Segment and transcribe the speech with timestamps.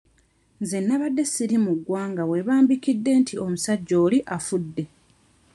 [0.61, 4.83] Nze nnabadde siri mu ggwanga we baabikidde nti omusajja oli afudde.